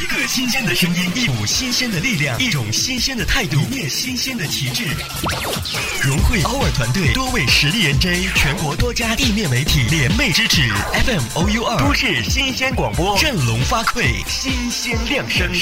[0.00, 4.84] 一个新鲜的声音，一股新鲜的力量，一种新鲜的态度，一面新鲜的旗帜。
[6.02, 10.70] 融汇 our 团队多位实力 NJ，全国多家地面媒体联袂支持
[11.04, 15.52] ，FM OU 二都市新鲜广播，振聋发聩，新鲜亮声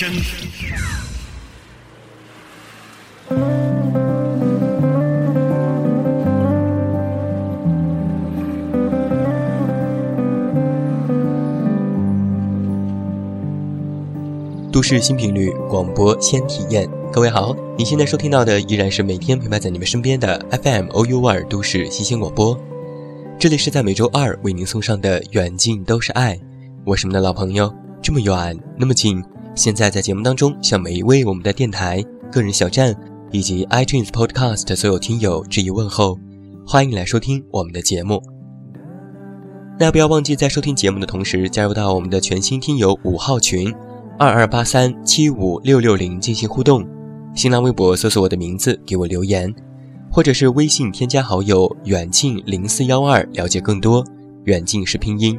[14.76, 22.54] 都市新频率广播先体验，各位好，你现在收听到的依然是每天陪伴在你们身边的 FM OU 二都市新鲜广播，
[23.38, 26.38] 这里是在每周二为您送上的远近都是爱，
[26.84, 29.24] 我是你们的老朋友，这么远那么近，
[29.54, 32.94] 现在在节目当中向每一位我们的电台、个人小站
[33.30, 36.18] 以及 iTunes Podcast 所有听友致以问候，
[36.66, 38.22] 欢迎来收听我们的节目。
[39.78, 43.74] 那不要忘记在收听节目的同时加入到我们的全新听友五号群。
[44.18, 46.82] 二二八三七五六六零进行互动，
[47.34, 49.54] 新浪微博搜索我的名字给我留言，
[50.10, 54.02] 或者是微信添加好友远近零四幺二了解更多。
[54.44, 55.38] 远近是拼音，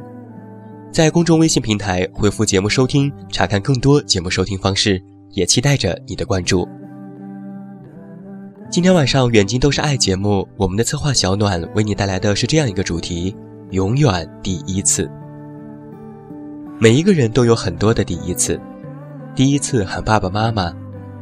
[0.92, 6.68] 在公众微信平台回复节目收听，查看更多节目收听方式，也期待着你的关注。
[8.70, 13.34] 今天晚上远近都是爱节目，我们的策划小暖为你带来的是这样一个主题：
[13.70, 15.10] 永远第一次。
[16.80, 18.60] 每一个人都有很多的第一次，
[19.38, 20.74] 第一次喊爸爸妈妈，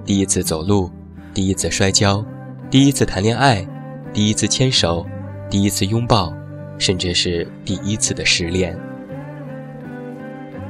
[0.07, 0.91] 第一次走路，
[1.35, 2.25] 第一次摔跤，
[2.71, 3.63] 第一次谈恋爱，
[4.11, 5.05] 第一次牵手，
[5.51, 6.33] 第一次拥抱，
[6.79, 8.75] 甚至是第一次的失恋。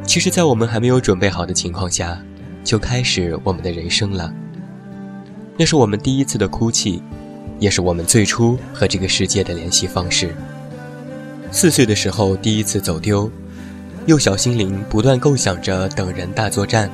[0.05, 2.20] 其实，在我们还没有准备好的情况下，
[2.64, 4.34] 就开始我们的人生了。
[5.56, 7.00] 那是我们第一次的哭泣，
[7.60, 10.34] 也是我们最初和这个世界的联系方式。
[11.53, 13.31] 四岁的时候，第一次走丢。
[14.06, 16.91] 幼小心灵不断构想着等人大作战，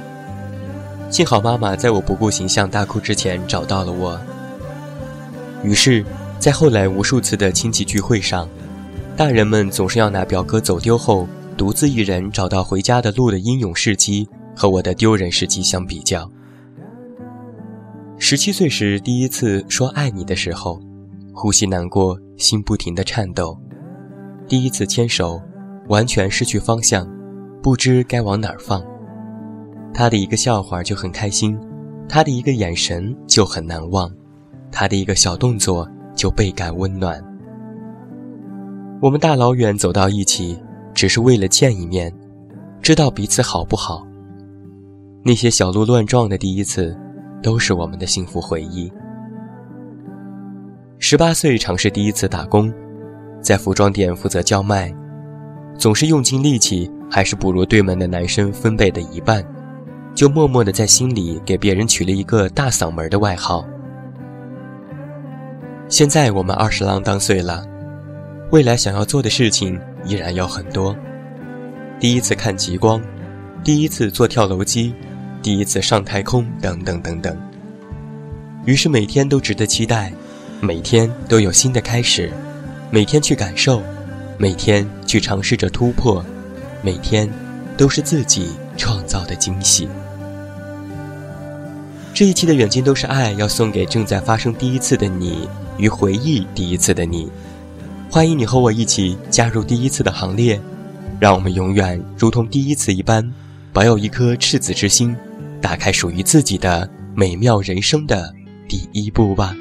[1.12, 4.18] 幸好妈妈在我不顾形象大哭之前找到了我。
[5.62, 6.02] 于是，
[6.38, 8.48] 在后来无数次的亲戚聚会上，
[9.14, 16.26] 大人们总是要拿表哥走丢后独自一人找到回家的路的英勇事迹和我的丢人事迹相比较。
[18.16, 20.80] 十七岁时第一次说爱你的时候，
[21.34, 23.54] 呼吸难过，心不停的颤抖，
[24.48, 25.38] 第一次牵手。
[25.88, 27.06] 完全失去方向，
[27.60, 28.82] 不知该往哪儿放。
[29.94, 31.58] 他的一个笑话就很开心，
[32.08, 34.10] 他的一个眼神就很难忘，
[34.70, 37.22] 他的一个小动作就倍感温暖。
[39.00, 40.58] 我们大老远走到一起，
[40.94, 42.12] 只是为了见一面，
[42.80, 44.06] 知道彼此好不好。
[45.24, 46.96] 那些小鹿乱撞的第一次，
[47.42, 48.90] 都是我们的幸福回忆。
[50.98, 52.72] 十八岁尝试第一次打工，
[53.40, 54.94] 在服装店负责叫卖。
[55.76, 59.44] 总是用尽力气，还是不如对门的男生分贝的一半，
[60.14, 63.64] 就默默的在心里给别人取了一个大嗓门的外号。
[65.88, 67.66] 现在我们二十郎当岁了，
[68.50, 70.96] 未来想要做的事情依然有很多。
[72.00, 73.00] 第一次看极光，
[73.62, 74.94] 第一次坐跳楼机，
[75.42, 77.36] 第一次上太空，等等等等。
[78.64, 80.12] 于是每天都值得期待，
[80.60, 82.30] 每天都有新的开始，
[82.90, 83.82] 每天去感受。
[84.38, 86.24] 每天去尝试着突破，
[86.80, 87.30] 每天
[87.76, 88.48] 都是自己
[88.82, 89.88] 创造的惊喜。
[92.12, 95.48] 这一期的远近都是爱，要送给正在发生第一次的你
[95.78, 97.30] 与回忆第一次的你。
[98.10, 100.60] 欢迎你和我一起加入第一次的行列，
[101.20, 103.32] 让我们永远如同第一次一般，
[103.72, 105.16] 保有一颗赤子之心，
[105.60, 108.34] 打开属于自己的美妙人生的
[108.68, 109.54] 第一步吧。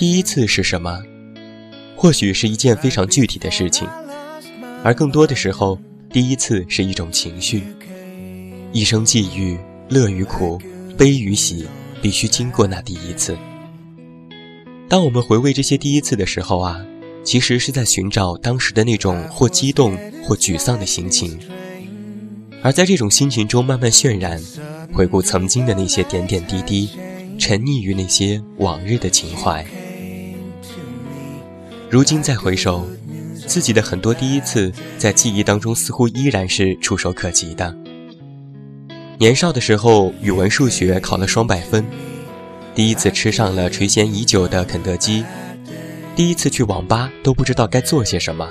[0.00, 0.98] 第一次是什么？
[1.94, 3.86] 或许是一件非常具体的事情，
[4.82, 5.78] 而更多的时候，
[6.10, 7.64] 第一次是一种情绪。
[8.72, 9.58] 一生际遇，
[9.90, 10.58] 乐与苦，
[10.96, 11.68] 悲与喜，
[12.00, 13.36] 必须经过那第一次。
[14.88, 16.82] 当我们回味这些第一次的时候啊，
[17.22, 19.94] 其实是在寻找当时的那种或激动
[20.24, 21.38] 或沮丧的心情，
[22.62, 24.40] 而在这种心情中慢慢渲染，
[24.94, 26.88] 回顾曾经的那些点点滴滴，
[27.38, 29.62] 沉溺于那些往日的情怀。
[31.90, 32.86] 如今再回首，
[33.48, 37.76] 自己的很多第一次，在记忆当中似乎依然是触手可及的。
[39.18, 41.82] 年少的时候，语文、数学考了双百分；
[42.76, 45.24] 第一次吃上了垂涎已久的肯德基；
[46.14, 48.48] 第一次去网吧都不知道该做些什么，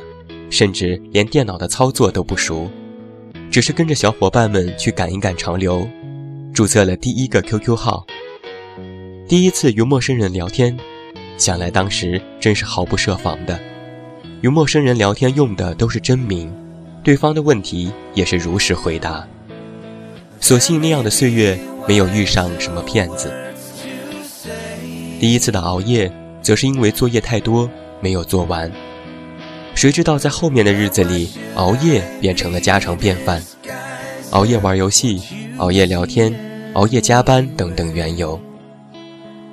[0.49, 2.69] 甚至连电脑的操作都不熟，
[3.49, 5.87] 只是跟着小伙伴们去赶一赶潮流，
[6.53, 8.05] 注册了第一个 QQ 号。
[9.29, 10.77] 第一次与陌生人聊天，
[11.39, 13.59] 想来当时真是毫不设防的。
[14.41, 16.53] 与陌生人聊天用的都是真名，
[17.03, 19.25] 对方的问题也是如实回答。
[20.39, 21.57] 所幸那样的岁月
[21.87, 23.33] 没有遇上什么骗子。
[25.19, 27.69] 第一次的熬夜，则是因为作业太多
[27.99, 28.71] 没有做完。
[29.75, 33.41] 谁知道在后面的日子里，熬夜变成了家常便饭，
[34.31, 35.21] 熬夜玩游戏，
[35.57, 36.33] 熬夜聊天，
[36.73, 38.39] 熬夜加班等等缘由。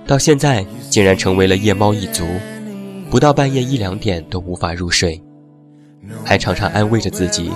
[0.06, 2.25] 到现在竟然成为了夜猫一族，
[3.11, 5.20] 不到半夜一两点都无法入睡，
[6.25, 7.50] 还常常安慰着自己：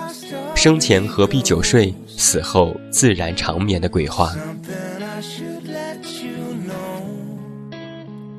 [0.57, 4.35] 生前何必久睡，死后自然长眠的鬼话。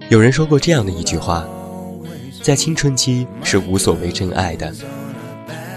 [0.09, 1.47] 有人说过这样的一句话：
[2.41, 4.73] 在青春期是无所谓真爱的，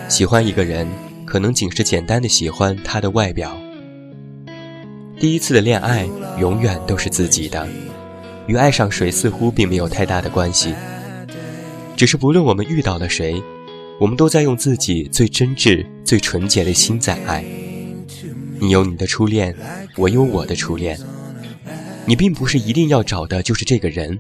[0.09, 0.89] 喜欢一个人
[1.25, 3.57] 可能仅是简单的喜欢他的外表。
[5.21, 6.05] 第一次的恋爱
[6.41, 7.65] 永远都是自己的。
[8.47, 10.75] 与爱上谁似乎并没有太大的关系，
[11.97, 13.43] 只是不论我们遇到了谁，
[13.99, 17.45] 我们都在用自己最真挚、最纯洁的心在爱。
[18.59, 19.55] 你有你的初恋，
[19.97, 20.99] 我有我的初恋。
[22.07, 24.19] 你并不是一定要找的就是这个人，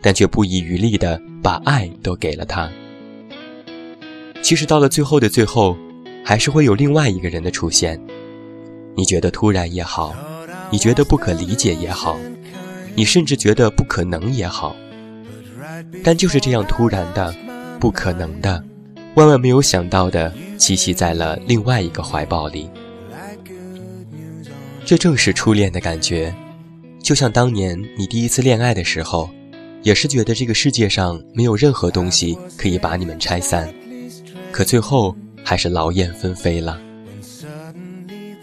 [0.00, 2.70] 但却不遗余力的把爱都给了他。
[4.40, 5.76] 其实到了最后的最后，
[6.24, 8.00] 还是会有另外一个人的出现。
[8.96, 10.14] 你觉得突然也好，
[10.70, 12.18] 你觉得不可理解也好。
[12.94, 14.76] 你甚至觉得不可能也好，
[16.04, 17.34] 但就是这样突然的、
[17.80, 18.62] 不可能的、
[19.14, 22.68] 万万没有想到的，栖息在了另外一个怀抱里。
[24.84, 26.34] 这正是初恋的感觉，
[27.02, 29.30] 就像当年你第一次恋爱的时候，
[29.82, 33.72] 也是觉得这个世界上没有任何东西可以把你们拆散，
[34.50, 36.78] 可最后还是劳燕分飞了。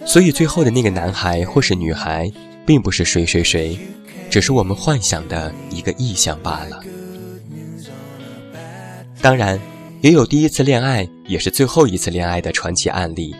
[0.05, 2.31] 所以最后的那个男孩或是女孩，
[2.65, 3.77] 并不是谁谁谁。
[4.29, 6.81] 只是我们幻想的一个意象罢了。
[9.21, 9.59] 当然，
[10.01, 13.35] 也有第一次恋爱也是最后一次恋爱的传奇案例。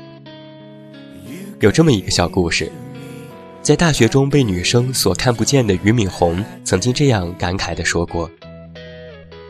[1.60, 2.72] 有这么一个小故事，
[3.62, 8.30] 在大学中被女生所看不见的俞敏洪，曾经这样感慨地说过：“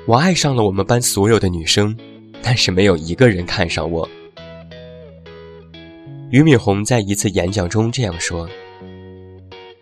[0.06, 1.98] 我爱上了我们班所有的女生，
[2.42, 4.08] 但是没有一个人看上我。”
[6.30, 8.48] 俞敏洪在一次演讲中这样说。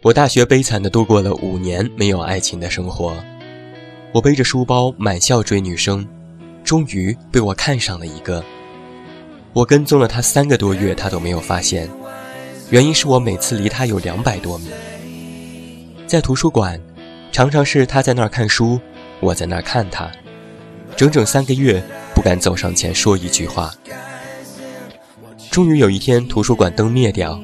[0.03, 3.17] 我大学悲惨的度过了五年没有爱情的生活，
[4.11, 6.07] 我背着书包满校追女生，
[6.63, 8.44] 终于被我看上了一个。
[9.53, 11.89] 我跟踪了她三个多月，她都没有发现，
[12.69, 14.67] 原因是我每次离她有两百多米。
[16.05, 16.79] 在图书馆，
[17.31, 18.79] 常常是她在那儿看书，
[19.19, 20.11] 我在那儿看她，
[20.95, 21.83] 整整三个月
[22.13, 23.73] 不敢走上前说一句话。
[25.49, 27.41] 终于有一天，图书馆灯灭掉，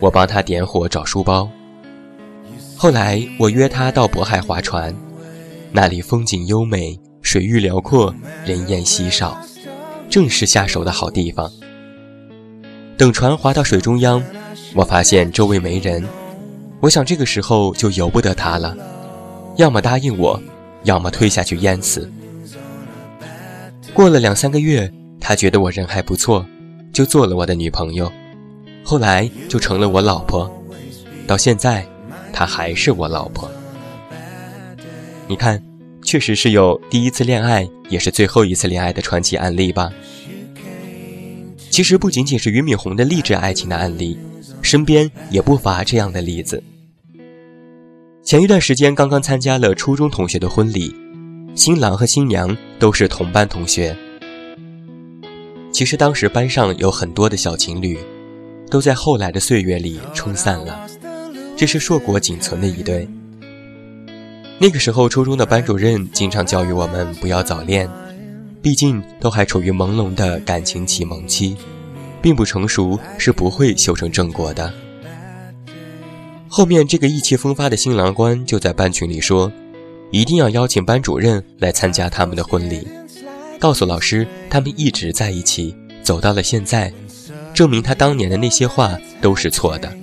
[0.00, 1.48] 我帮她点火找书包。
[2.82, 4.96] 后来我约他到渤海划船，
[5.70, 8.14] 那里风景优美，水域辽阔，
[8.46, 9.38] 人烟稀少，
[10.08, 11.52] 正是下手的好地方。
[12.96, 14.24] 等船划到水中央，
[14.74, 16.02] 我发现周围没人，
[16.80, 18.74] 我想这个时候就由不得他了，
[19.56, 20.42] 要么答应我，
[20.84, 22.10] 要么推下去淹死。
[23.92, 24.90] 过了两三个月，
[25.20, 26.46] 他觉得我人还不错，
[26.94, 28.10] 就做了我的女朋友，
[28.82, 30.50] 后来就成了我老婆，
[31.26, 31.86] 到现在。
[32.32, 33.50] 她还是我老婆。
[35.28, 35.62] 你看，
[36.02, 39.92] 确实是有第一次恋爱，也是最后一次恋爱的传奇案例吧？
[41.70, 44.18] 其实不仅仅是俞敏洪的励志爱情的案例，
[44.60, 46.62] 身边也不乏这样的例子。
[48.24, 50.94] 前一段时间刚刚参加了初中同学的婚礼，
[51.54, 53.96] 新郎和新娘都是同班同学。
[55.72, 57.96] 其实当时班上有很多的小情侣，
[58.68, 60.86] 都在后来的岁月里冲散了。
[61.60, 63.06] 这是硕果仅存的一对。
[64.58, 67.86] 那个时候，初中的班主任经常教育我们不要早恋，
[68.62, 71.54] 毕竟都还处于朦胧的感情启蒙期，
[72.22, 74.72] 并不成熟是不会修成正果的。
[76.48, 79.52] 后面这个意气风发的新郎官就在班群里说，
[80.10, 82.88] 一定要邀请班主任来参加他们的婚礼，
[83.58, 86.90] 告诉老师他们一直在一起，走到了现在，
[87.52, 89.94] 证明他当年的那些话都是错的。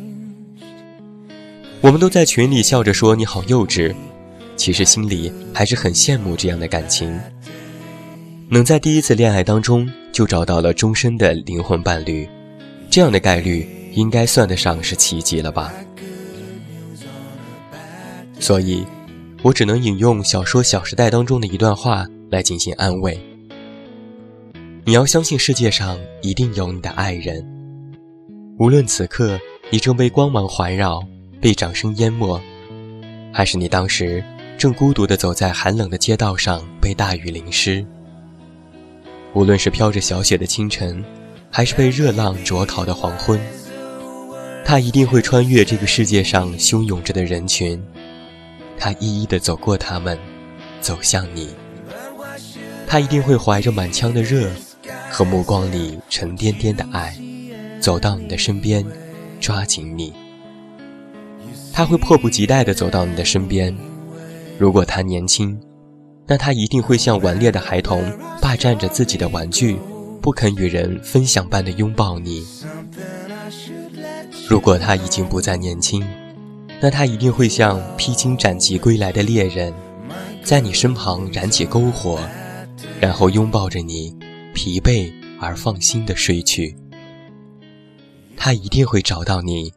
[1.88, 3.96] 我们都在群里笑着说你好幼稚，
[4.58, 7.18] 其实心里还是很羡慕这样的感情，
[8.50, 12.28] 能在第一次恋爱当中就找到了终身的灵魂伴侣，
[12.90, 15.72] 这样的概率应该算得上是奇迹了吧？
[18.38, 18.86] 所以，
[19.42, 23.18] 我只能引用小说《小时代》当中的一段话来进行安慰：
[24.84, 27.42] 你要相信世界上一定有你的爱人，
[28.60, 29.40] 无论此刻
[29.70, 31.02] 你正被光芒环绕。
[31.40, 32.42] 被掌声淹没，
[33.32, 34.24] 还是你当时
[34.58, 37.86] 正孤独地走在寒冷的街道上，被大雨淋湿？
[39.34, 41.04] 无论是飘着小雪的清晨，
[41.52, 43.40] 还是被热浪灼烤的黄昏，
[44.66, 47.80] 他一定会穿越这个世界上汹涌着的人群，
[48.80, 50.18] 他一一地走过他们，
[50.82, 51.50] 走向你。
[52.88, 54.50] 他一定会怀着满腔的热
[55.12, 57.16] 和目光里沉甸甸的爱，
[57.80, 58.84] 走到你的身边，
[59.40, 60.14] 抓紧你。
[61.78, 63.72] 他会迫不及待地走到你的身边。
[64.58, 65.56] 如果他年轻，
[66.26, 68.04] 那他一定会像顽劣的孩童，
[68.42, 69.78] 霸占着自己的玩具。
[70.20, 72.44] 不肯与人分享般的拥抱你。
[74.50, 76.04] 如果他已经不再年轻，
[76.82, 79.72] 那他一定会像披荆斩棘归来的猎人，
[80.42, 82.20] 在你身旁燃起篝火，
[83.00, 84.18] 然后拥抱着你，
[84.52, 86.76] 疲惫而放心的睡去。
[88.36, 89.72] 他一定会找到你，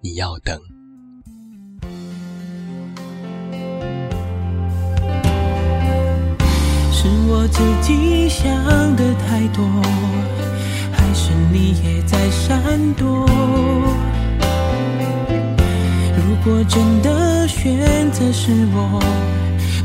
[0.00, 0.58] 你要等。
[7.42, 8.46] 我自己想
[8.94, 9.66] 的太多，
[10.92, 13.26] 还是你也在闪躲？
[16.16, 19.02] 如果真的选择是我，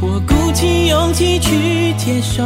[0.02, 2.44] 我鼓起勇气去接受，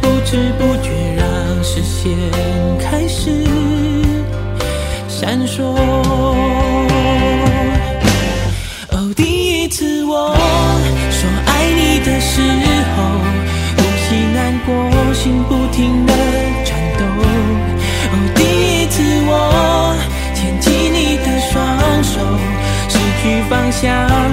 [0.00, 1.24] 不知不觉让
[1.62, 2.18] 视线
[2.80, 3.30] 开始
[5.08, 5.62] 闪烁。
[8.90, 10.34] 哦，第一次我
[11.08, 12.42] 说爱你的时
[12.96, 13.45] 候。
[14.64, 16.12] 过心不停的
[16.64, 17.04] 颤抖。
[18.12, 19.30] 哦，第一次我
[20.34, 21.54] 牵起你的双
[22.02, 22.14] 手，
[22.88, 23.84] 失去方向，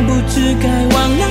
[0.06, 1.26] 不知该往哪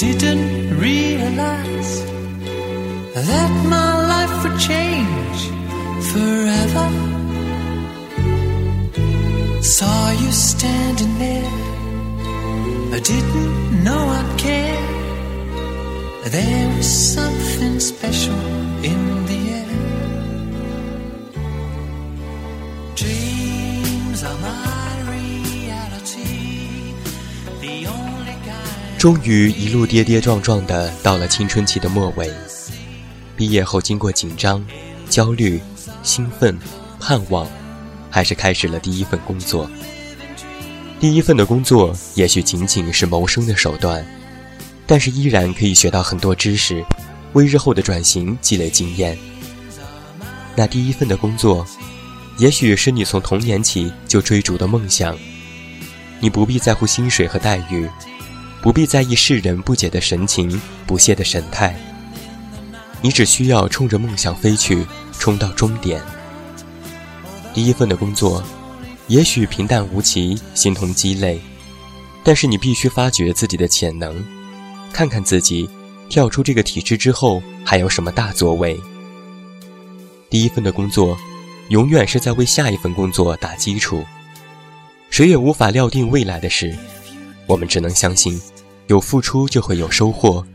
[0.00, 1.92] didn't realize.
[3.28, 5.40] that my life would change
[6.10, 6.86] forever.
[9.62, 11.52] Saw you standing there,
[12.96, 14.86] I didn't know I'd care.
[16.36, 18.40] There was something special
[18.90, 19.39] in the
[29.00, 32.30] 终于一路跌跌撞撞的到了青春期的末尾。
[33.34, 34.62] 毕业后，经过紧张、
[35.08, 35.58] 焦虑、
[36.02, 36.58] 兴奋、
[37.00, 37.48] 盼望，
[38.10, 39.70] 还是开始了第一份工作。
[41.00, 44.06] 第一份的工作也许仅仅是谋生的手段，
[44.86, 46.84] 但是依然可以学到很多知识，
[47.32, 49.16] 为日后的转型积累经验。
[50.54, 51.66] 那第一份的工作，
[52.36, 55.16] 也许是你从童年起就追逐的梦想。
[56.20, 57.88] 你不必在乎薪水和待遇，
[58.62, 61.74] 不必在意世人不解的神情、不屑的神态。
[63.02, 64.86] 你只需要冲着梦想飞去，
[65.18, 66.02] 冲到终点。
[67.54, 68.42] 第一份的工作，
[69.08, 71.40] 也许平淡无奇，形同鸡肋，
[72.22, 74.22] 但是你必须发掘自己的潜能，
[74.92, 75.68] 看看自己
[76.10, 78.78] 跳出这个体制之后还有什么大作为。
[80.28, 81.16] 第一份的工作，
[81.70, 84.04] 永远是在为下一份工作打基础。
[85.08, 86.76] 谁也无法料定未来的事，
[87.50, 88.40] 我们只能相信，
[88.86, 90.46] 有付出就会有收获，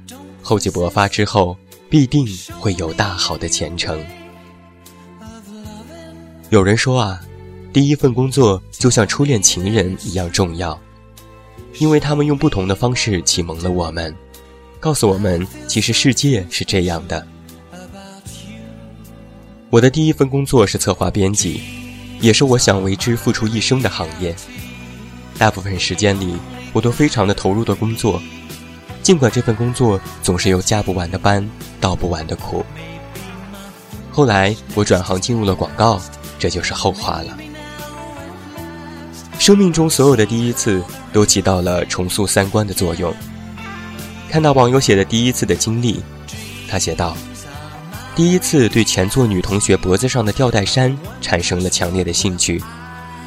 [0.42, 1.58] 厚积薄发之后，
[1.90, 2.26] 必定
[2.58, 4.02] 会有大好的前程。
[6.52, 7.22] 有人说啊，
[7.74, 10.80] 第一份工作就像初恋情人一样重要，
[11.80, 14.16] 因为他们用不同的方式启蒙了我们，
[14.80, 17.28] 告诉我们其实世界是这样的。
[19.70, 21.60] 我的第一份工作是策划编辑，
[22.22, 24.34] 也是我想为之付出一生的行业。
[25.38, 26.36] 大部分时间里，
[26.76, 28.22] 我都非常的投入的工作，
[29.02, 32.66] 尽管这份工作总是有加不完的班，倒不完的苦。
[34.12, 36.02] 后来我转行进入了广告。
[36.38, 37.38] 这就是后话了。
[39.40, 43.12] 生命中所有的第一次都起到了重塑三观的作用。
[44.30, 46.04] 看到网友写的第一次的经历，
[46.68, 47.16] 他写道
[48.16, 52.62] ：“第一次对前座女同学脖子上的吊带衫产生了强烈的兴趣，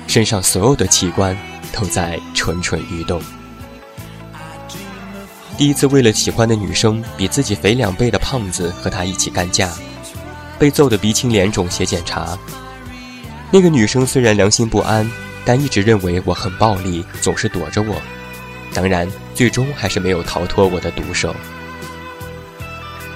[0.07, 1.37] 身上所有的器官
[1.73, 3.21] 都在蠢蠢欲动。
[5.59, 9.69] 第一次为了喜欢的女生比自己肥两倍的胖子和她一起干架，
[10.57, 12.39] 被揍得鼻青脸肿，写检查。”
[13.51, 15.11] 那个女生虽然良心不安，
[15.45, 18.01] 但一直认为我很暴力，总是躲着我。
[18.73, 21.35] 当然，最终还是没有逃脱我的毒手。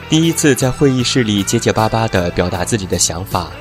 [0.08, 3.52] 第一次在会议室里结结巴巴地表达自己的想法，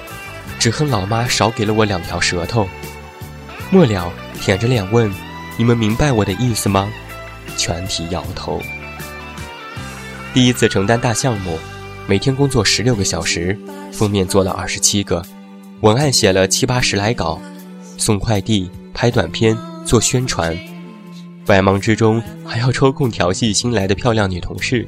[0.57, 2.67] 只恨老妈少给了我两条舌头。
[3.69, 4.11] 末了，
[4.41, 5.13] 舔着脸问
[5.55, 6.91] ：“你们明白我的意思吗？”
[7.57, 8.61] 全体摇头。
[10.33, 11.57] 第一次承担大项目，
[12.07, 13.57] 每天工作十六个小时，
[13.91, 15.23] 封面做了二十七个。
[15.81, 17.39] 文案写了七八十来稿，
[17.97, 20.57] 送快递、拍短片、做宣传，
[21.45, 24.87] 百忙之中还要抽空调戏新来的漂亮女同事，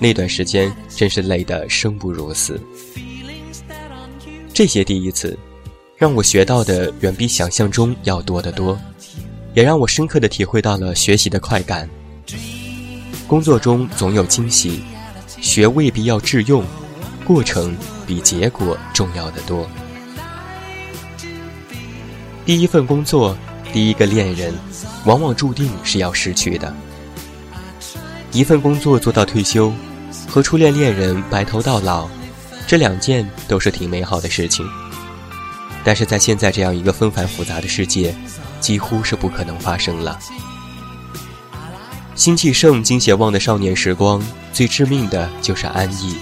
[0.00, 2.60] 那段时间真是累得生不如死。
[4.52, 5.38] 这些第一次，
[5.96, 8.78] 让我学到的远比想象中要多得多，
[9.56, 11.88] 也让我深刻的体会到了学习的快感。
[13.26, 14.82] 工作中总有惊喜，
[15.40, 16.62] 学未必要致用，
[17.24, 17.74] 过程
[18.06, 19.66] 比结果重要的多。
[22.44, 23.34] 第一份工作，
[23.72, 24.52] 第一个恋人，
[25.06, 26.72] 往往注定是要失去的。
[28.32, 29.72] 一份工作做到退休，
[30.28, 32.06] 和初恋恋人白头到老，
[32.66, 34.68] 这两件都是挺美好的事情。
[35.82, 38.14] 但是在现在这样一个纷繁复杂的世界，
[38.60, 40.18] 几乎是不可能发生了。
[42.14, 46.16] 心气盛、精血旺的少年时光，最致命的就是安逸。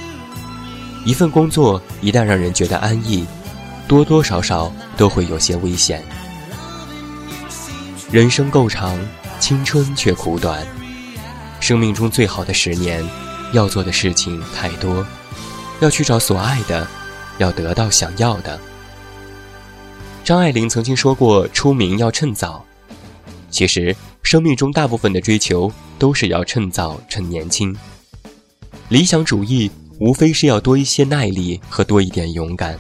[1.05, 3.27] 一份工作一旦让人觉得安逸，
[3.87, 6.03] 多多少少都会有些危险。
[8.11, 8.99] 人生够长，
[9.39, 10.67] 青春却苦短。
[11.61, 13.07] 生命中最好的十年，
[13.53, 15.07] 要做的事情太多，
[15.81, 16.87] 要去找所爱的，
[17.39, 18.59] 要得到想要的。
[20.25, 22.65] 张爱玲曾经说过：“出名要趁早。”
[23.51, 27.77] 其实，生命中大部分的追求都是要趁早、趁年轻。
[28.89, 32.79] 理想主义无非是要多一些耐力和多一点勇敢。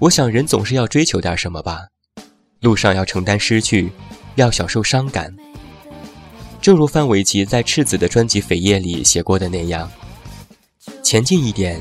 [0.00, 1.86] 我想，人总是要追求点什么吧。
[2.60, 3.92] 路上要承担失去，
[4.34, 5.32] 要享受伤感。
[6.60, 9.88] 正如范玮琪在赤子的专辑《扉页》里写过的那样
[11.04, 11.80] ：“前进一点，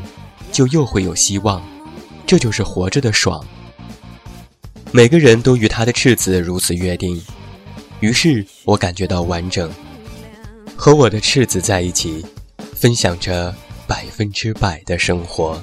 [0.52, 1.64] 就又会有希望。
[2.28, 3.44] 这就是活着的爽。”
[4.96, 7.22] 每个人都与他的赤子如此约定，
[8.00, 9.70] 于是我感觉到完整，
[10.74, 12.26] 和我的赤子在一起，
[12.74, 13.54] 分享着
[13.86, 15.62] 百分之百的生活。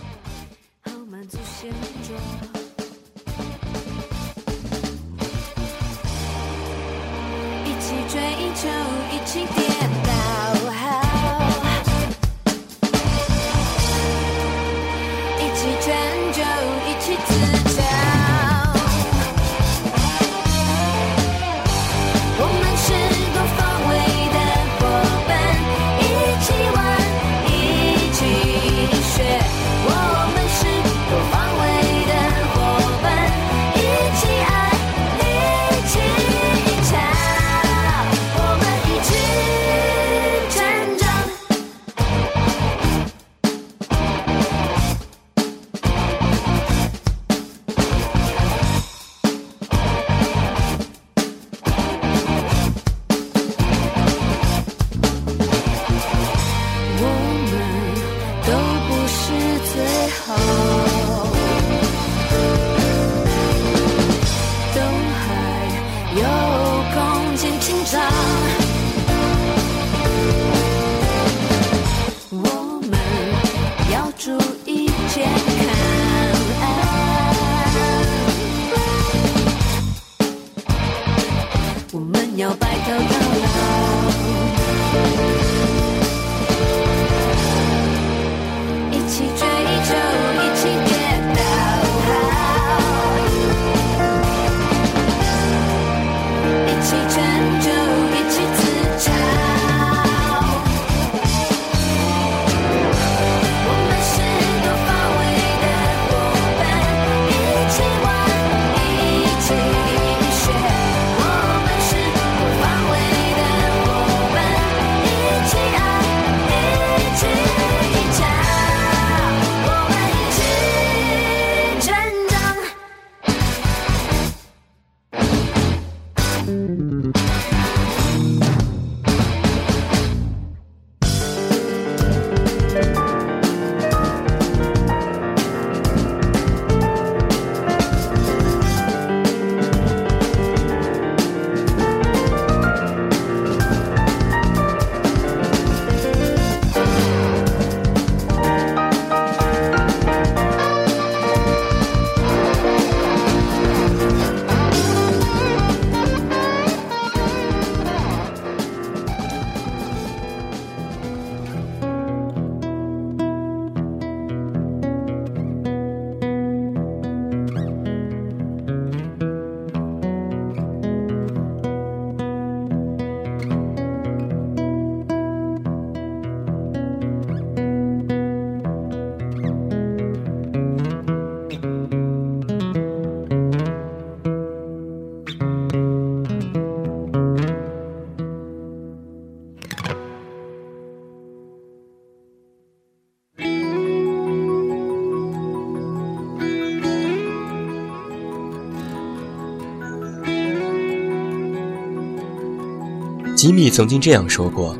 [203.42, 204.78] 吉米曾经这样说过：“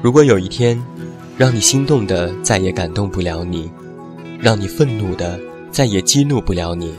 [0.00, 0.80] 如果有一天，
[1.36, 3.68] 让你心动的再也感动不了你，
[4.38, 5.40] 让你愤怒的
[5.72, 6.94] 再也激怒不了你，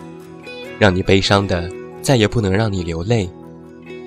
[0.77, 3.29] 让你悲伤的再也不能让你流泪，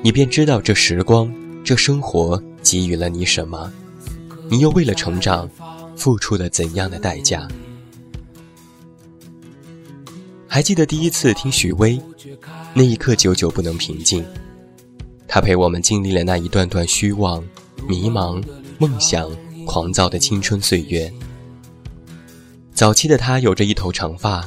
[0.03, 1.33] 你便知道这时光、
[1.65, 3.73] 这生活给予了你什么，
[4.51, 5.49] 你又为了成长
[5.97, 7.49] 付出了怎样的代价。”
[10.47, 11.99] 还记得第一次听许巍，
[12.75, 14.23] 那一刻久久不能平静。
[15.29, 17.45] 他陪我们经历了那一段段虚妄、
[17.87, 18.43] 迷茫、
[18.79, 19.31] 梦想、
[19.67, 21.13] 狂躁的青春岁月。
[22.73, 24.43] 早期的他有着一头长发，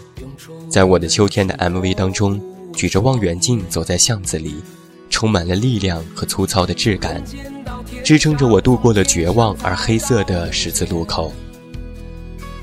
[0.69, 2.41] 在我的秋天的 MV 当中，
[2.73, 4.55] 举着望远镜走在巷子里，
[5.09, 7.21] 充满了力量和粗糙的质感，
[8.03, 11.31] 支撑着我度过了绝望而黑色的十字路口。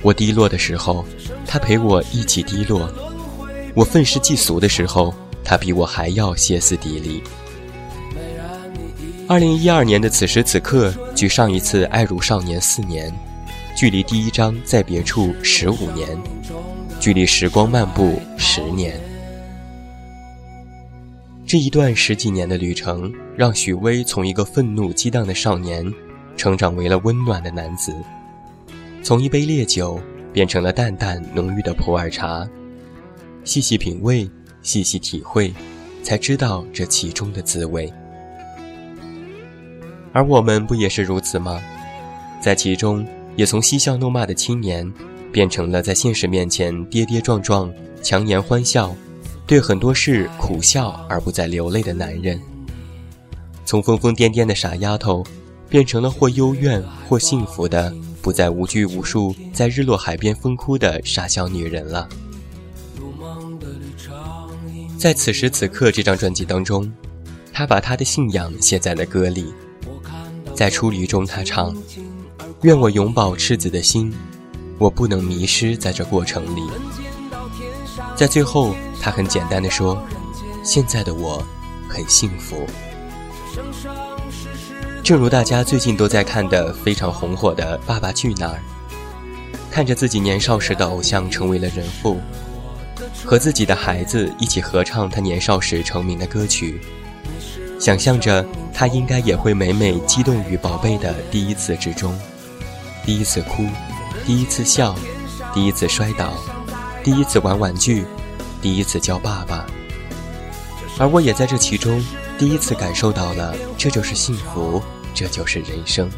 [0.03, 1.05] 我低落的时候，
[1.47, 2.89] 他陪我一起低落；
[3.75, 7.23] 我愤世嫉俗的时候，他比我还要歇斯底里。
[9.29, 13.13] 二零一二年的此时此刻，距上一次爱如少年四年，
[13.77, 16.09] 距离第一章在别处十五年，
[16.99, 18.99] 距离时光漫步十年。
[21.47, 25.85] 这一段十几年的旅程，让许巍从一个愤怒激荡的少年，
[26.35, 27.95] 成长为了温暖的男子，
[29.03, 30.01] 从一杯烈酒
[30.33, 32.49] 变成了淡淡浓郁的普洱茶。
[33.45, 34.27] 细细品味，
[34.63, 35.53] 细细体会，
[36.03, 37.93] 才知道这其中的滋味。
[40.19, 41.63] 而我们不也是如此吗？
[42.41, 44.93] 在其中，也从嬉笑怒骂的青年，
[45.31, 48.93] 变成了在现实面前跌跌撞撞、强颜欢笑，
[49.47, 52.37] 对很多事苦笑而不再流泪的男人。
[53.65, 55.23] 从疯疯癫癫的傻丫头，
[55.69, 62.09] 变成了或幽怨或幸福的，不再无拘无束，在日落海边疯哭的傻小女人了。
[64.99, 66.93] 在此时此刻这张专辑当中，
[67.53, 69.55] 他把他的信仰写在了歌里。
[70.59, 71.73] 在出离中，他唱
[72.63, 74.13] ：“愿我永葆赤子的心，
[74.77, 76.63] 我不能迷失在这过程里。”
[78.17, 80.03] 在最后，他很简单的说
[80.67, 81.41] ：“现在的我，
[81.89, 82.67] 很幸福。”
[85.05, 88.57] 正如大家最近都在看的非常红火的《爸爸去哪儿》，
[89.71, 92.19] 看着自己年少时的偶像成为了人父，
[93.25, 96.81] 和自己的孩子一起合唱他年少时成名的歌曲。
[97.79, 102.13] 想象着他应该也会每每激动于宝贝的第一次之中，
[103.05, 103.65] 第一次哭，
[104.27, 104.95] 第一次笑，
[105.55, 106.35] 第一次摔倒，
[107.05, 108.05] 第一次玩玩具，
[108.61, 109.65] 第一次叫爸爸。
[110.99, 112.05] 而我也在这其中
[112.37, 114.83] 第一次感受到了，这就是幸福，
[115.15, 116.11] 这就是人生。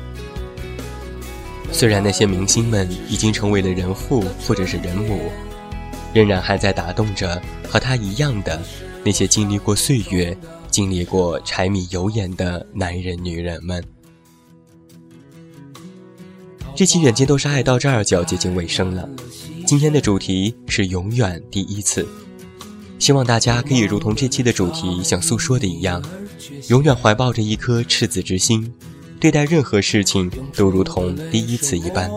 [1.71, 5.31] 虽然那些明星们已经成为了人父或者是人母，
[6.15, 8.61] 仍然还在打动着和他一样的
[9.05, 10.35] 那些经历过岁月。
[10.71, 13.85] 经历过柴米油盐的男人女人们。
[16.75, 19.07] 这期远近都是爱到这儿就要接近尾声了，
[19.67, 22.09] 今天的主题是永远第一次，
[22.99, 26.03] 希望大家可以如同这期的主题想诉说的一样，
[26.69, 28.73] 永远怀抱着一颗赤子之心，
[29.19, 32.11] 对待任何事情都如同第一次一般。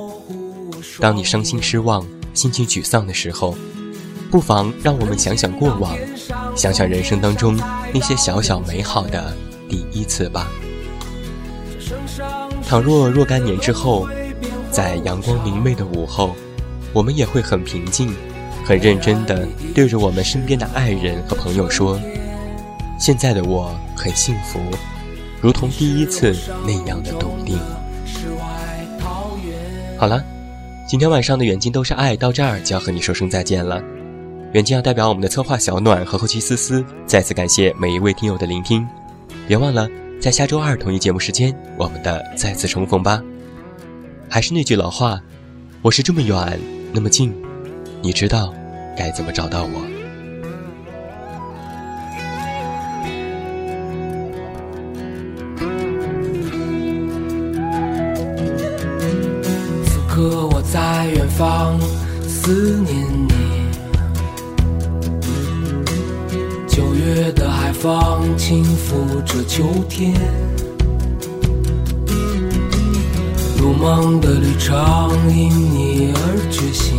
[0.99, 3.57] 当你伤心失望、心情沮丧的时候，
[4.31, 5.97] 不妨让我们想想过往，
[6.55, 7.59] 想想人生当中
[7.93, 9.35] 那些小小美好的
[9.69, 10.49] 第一次吧。
[12.65, 14.07] 倘若若干年之后，
[14.71, 16.35] 在阳光明媚的午后，
[16.91, 18.13] 我们也会很平静、
[18.65, 21.99] 很认真地对着我们身边的爱人和朋友说
[22.99, 24.59] ：“现在的我很幸福，
[25.39, 27.59] 如同第一次那样的笃定。”
[29.99, 30.23] 好了。
[30.85, 33.81] 今天晚上的远近都是爱，到这儿就要和你说声再见了。
[34.53, 38.87] 远近要代表我们的策划小暖和后期思思，再次感谢每一位听友的聆听。
[39.47, 39.89] 别忘了
[40.21, 43.19] 在下周二同一节目时间，我们的再次重逢吧。
[44.29, 45.19] 还是那句老话，
[45.81, 46.59] 我是这么远，
[46.93, 47.33] 那么近，
[48.03, 48.53] 你知道
[48.95, 49.81] 该怎么找到我。
[59.87, 61.79] 此刻我在远方
[62.27, 62.95] 思念
[63.27, 63.42] 你。
[67.83, 70.13] 方轻抚着秋天，
[73.57, 74.73] 如梦的旅程
[75.35, 76.17] 因你而
[76.49, 76.97] 觉醒。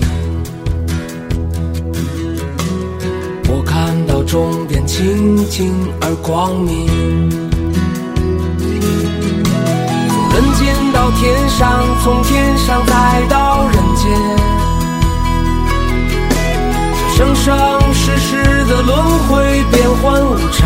[3.48, 6.86] 我看到终点清净而光明。
[10.10, 14.12] 从人间到天上，从天上再到人间，
[17.16, 18.53] 生生世世
[18.86, 20.62] 轮回，变幻无常。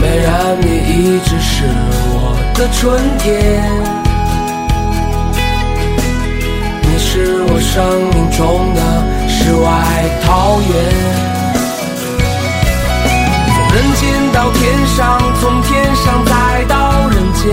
[0.00, 0.30] 美人，
[0.62, 1.64] 你一直是
[2.08, 3.28] 我的春天，
[6.82, 7.76] 你是我生
[8.14, 8.40] 命中
[8.74, 8.80] 的
[9.28, 9.68] 世外
[10.24, 10.70] 桃源。
[13.52, 14.60] 从人间到天
[14.96, 17.44] 上，从天上再到人间，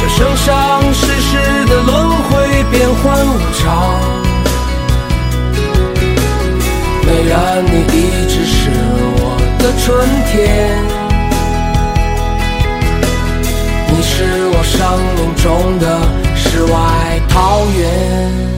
[0.00, 0.50] 这生生
[0.92, 1.30] 世世
[1.66, 4.21] 的轮回，变幻无常。
[7.34, 8.68] 但，你一直是
[9.16, 9.86] 我的春
[10.30, 10.36] 天，
[13.88, 14.12] 你是
[14.52, 14.76] 我生
[15.16, 15.84] 命中的
[16.36, 16.74] 世外
[17.30, 18.51] 桃源。